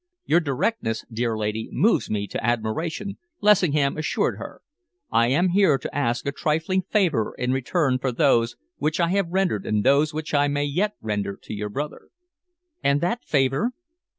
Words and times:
"Your 0.25 0.39
directness, 0.39 1.05
dear 1.13 1.37
lady, 1.37 1.69
moves 1.71 2.09
me 2.09 2.25
to 2.29 2.43
admiration," 2.43 3.19
Lessingham 3.39 3.97
assured 3.97 4.39
her. 4.39 4.63
"I 5.11 5.27
am 5.27 5.49
here 5.49 5.77
to 5.77 5.95
ask 5.95 6.25
a 6.25 6.31
trifling 6.31 6.81
favour 6.89 7.35
in 7.37 7.51
return 7.51 7.99
for 7.99 8.11
those 8.11 8.57
which 8.77 8.99
I 8.99 9.09
have 9.09 9.27
rendered 9.29 9.63
and 9.63 9.83
those 9.83 10.11
which 10.11 10.33
I 10.33 10.47
may 10.47 10.63
yet 10.65 10.95
render 11.01 11.37
to 11.43 11.53
your 11.53 11.69
brother." 11.69 12.07
"And 12.81 12.99
that 13.01 13.23
favour?" 13.23 13.73